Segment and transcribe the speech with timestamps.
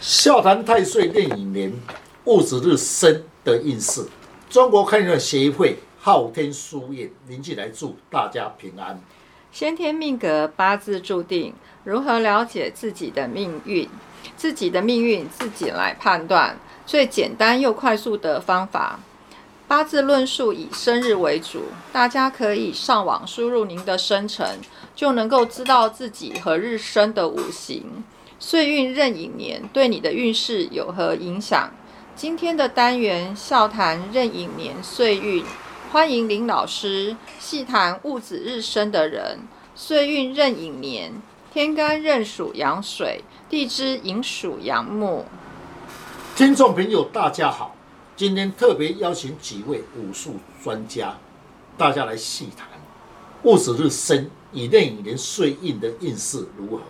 [0.00, 1.72] 笑谈太岁壬寅年
[2.24, 4.06] 戊子日生的运势。
[4.48, 9.00] 中国看运协会昊天书院林进来祝大家平安。
[9.50, 13.88] 先天命格八字注定，如何了解自己的命运？
[14.36, 16.56] 自己的命运自己来判断，
[16.86, 19.00] 最简单又快速的方法。
[19.66, 24.60] 八字论述以生日为主，大家可以上网输入您的生辰，
[24.94, 28.04] 就能够知道自己何日生的五行。
[28.40, 31.72] 岁运壬寅年对你的运势有何影响？
[32.14, 35.44] 今天的单元笑谈壬寅年岁运，
[35.90, 39.40] 欢迎林老师细谈戊子日生的人。
[39.74, 41.20] 岁运壬寅年，
[41.52, 45.26] 天干壬属阳水，地支寅属阳木。
[46.36, 47.74] 听众朋友，大家好，
[48.14, 51.18] 今天特别邀请几位武术专家，
[51.76, 52.68] 大家来细谈
[53.42, 56.82] 戊子日生以壬寅年岁运的运势如何。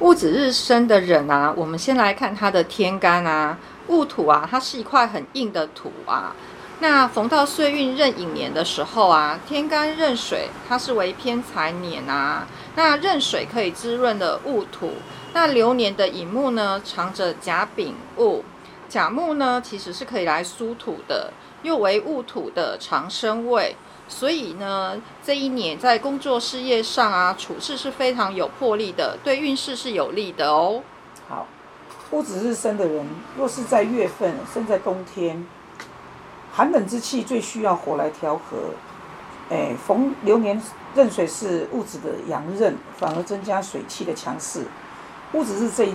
[0.00, 6.34] 戊子日生的人啊，我们先来看他的天干啊，戊土啊，它是一块很硬的土啊。
[6.78, 12.46] 那逢到岁运壬寅年的时候啊，天干壬水，它是为偏财年啊。
[12.76, 14.94] 那壬水可以滋润的戊土，
[15.34, 18.42] 那流年的乙木呢，藏着甲丙戊，
[18.88, 21.30] 甲木呢其实是可以来疏土的，
[21.62, 23.76] 又为戊土的长生位。
[24.10, 30.82] 所以呢，这一年在工作事业上啊，处事是非常有魄力的，对运势是有利的哦。
[31.28, 31.46] 好，
[32.10, 33.06] 戊子日生的人，
[33.38, 35.46] 若是在月份生在冬天，
[36.52, 38.74] 寒冷之气最需要火来调和。
[39.48, 40.60] 哎，逢流年
[40.94, 44.64] 壬水是戊子的阳刃，反而增加水气的强势。
[45.32, 45.94] 戊子日这一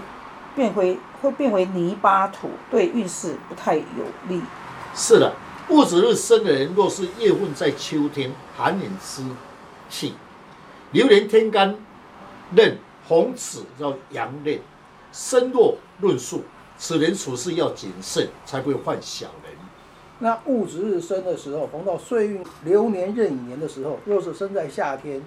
[0.56, 3.84] 变回会变为泥巴土，对运势不太有
[4.28, 4.42] 利。
[4.96, 5.34] 是的。
[5.68, 9.24] 戊子日生的人，若是月份在秋天，寒冷之
[9.90, 10.14] 气，
[10.92, 11.76] 流年天干
[12.56, 12.78] 任
[13.08, 14.60] 红子叫阳刃，
[15.12, 16.44] 身弱论述，
[16.78, 19.54] 此人处事要谨慎，才不会犯小人。
[20.20, 25.20] 那戊子日生的时候，逢到岁运流年壬寅年的时候，若是生在夏天，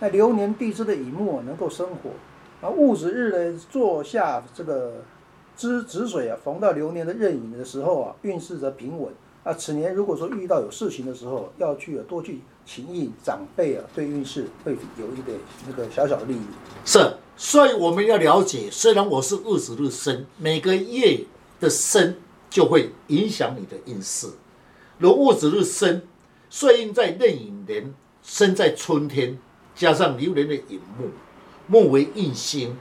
[0.00, 2.10] 那流年地支的乙木能够生火，
[2.60, 4.96] 而戊子日呢，坐下这个
[5.56, 9.10] 支子水啊，逢到流年的壬寅的时候啊，运势则平稳。
[9.48, 16.40] 那，此年如果说遇到有事情的时候，要去多去请益长辈啊，对运势会有一点那个小小的利益。
[16.84, 21.20] 是，所以我们要了解，虽然我是戊子日生，每个月
[21.60, 22.16] 的生
[22.50, 24.26] 就会影响你的运势。
[24.98, 26.02] 如戊子日生，
[26.50, 29.38] 岁运在壬寅年，生在春天，
[29.76, 31.10] 加上流年的寅木，
[31.68, 32.76] 木为印星，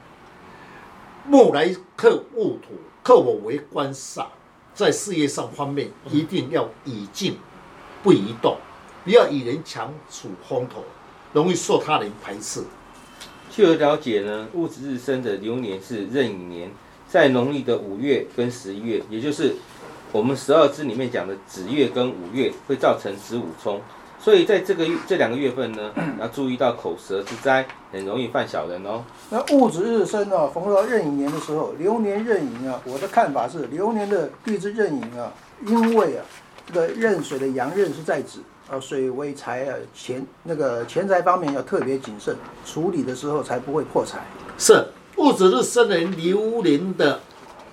[1.27, 2.73] 木来克戊土，
[3.03, 4.25] 克我为官煞。
[4.75, 7.37] 在事业上方面，一定要以静
[8.03, 8.57] 不移动，
[9.05, 10.83] 不要与人强处风头，
[11.31, 12.61] 容易受他人排斥。
[13.49, 16.69] 据我了解呢，戊子日生的流年是壬寅年，
[17.07, 19.55] 在农历的五月跟十一月，也就是
[20.11, 23.81] 我们十二支里面讲的子月跟午月，会造成子午冲。
[24.25, 29.03] 所以在这个月这两个月份呢， 要注意到口舌之灾，很容易犯小人哦。
[29.29, 35.31] 那戊子日生啊，逢到壬寅年的时候，流年壬寅啊，我的看法是，流年的地支壬寅啊，
[35.67, 36.25] 因为啊，
[36.65, 44.25] 这个壬水的阳刃是在子啊，水为财啊，钱那个钱财方面要特别谨慎，处理的时候才不会破财。
[44.57, 44.87] 是
[45.17, 47.19] 戊子日生人流年的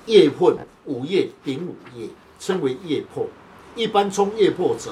[0.04, 2.08] 夜破午夜丙午夜，
[2.38, 3.26] 称为夜破，
[3.74, 4.90] 一般冲夜破者。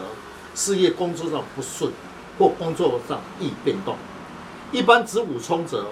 [0.60, 1.91] 事业工作上不顺，
[2.38, 3.97] 或工作上易变动。
[4.71, 5.87] 一般子午冲者，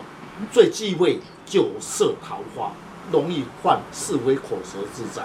[0.52, 2.70] 最忌讳酒色桃花，
[3.10, 5.22] 容易患是非口舌之灾。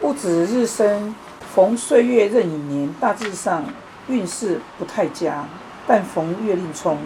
[0.00, 1.12] 戊子日生，
[1.52, 3.64] 逢岁月任寅年，大致上
[4.06, 5.44] 运势不太佳，
[5.88, 6.96] 但逢月令冲，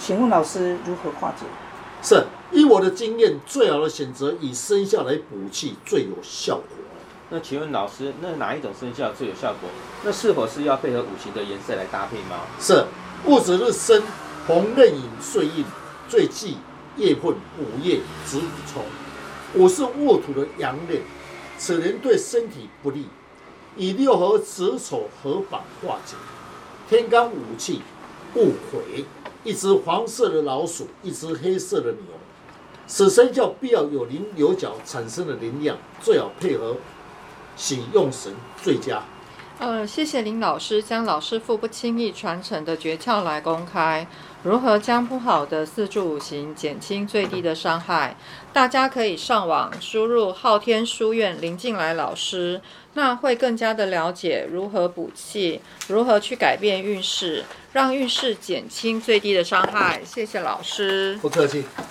[0.00, 1.46] 请问老师如何化解？
[2.02, 6.79] 是，以我的经验，最好的选择以生肖来补气，最有效果。
[7.32, 9.70] 那请问老师，那哪一种生肖最有效果？
[10.04, 12.44] 那是否是要配合五行的颜色来搭配吗？
[12.58, 12.84] 是，
[13.24, 14.02] 戊子日生，
[14.48, 15.64] 红刃寅岁印，
[16.08, 16.56] 最忌
[16.96, 18.82] 夜混午夜子午冲。
[19.54, 21.00] 我是戊土的阳刃，
[21.56, 23.06] 此人对身体不利，
[23.76, 26.16] 以六合子丑合法化解。
[26.88, 27.82] 天干五气，
[28.34, 29.04] 戊癸，
[29.44, 32.00] 一只黄色的老鼠，一只黑色的牛。
[32.88, 36.74] 此生肖必要有棱有角产生的能量，最好配合。
[37.60, 39.02] 喜用神最佳。
[39.58, 44.06] 呃，谢谢林老师将老师傅不轻易传承的诀窍来公开，
[44.42, 48.16] 如何将不好的四柱五行减轻最低的伤害？
[48.54, 52.62] 大家可以上网输入昊天书院林静来老师，
[52.94, 60.00] 那会更加的了解如何补气，如何去改变运势，让运势减轻最低的伤害。
[60.06, 61.66] 谢谢老师，不客气。